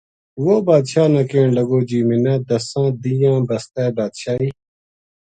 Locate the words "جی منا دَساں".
1.89-2.89